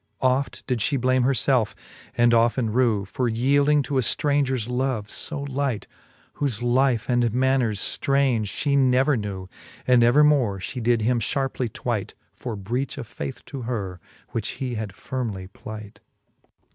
[0.21, 1.75] Oft did fhe blame her felfe,
[2.17, 5.85] and often rew, For yeelding to a ftraungers love lb light,
[6.37, 11.69] Whole life and manners ftraunge Ihe never knew \ And evermore Ihe did him Iharpely
[11.69, 15.99] tvvight For breach of faith to her, which he had firmely plight.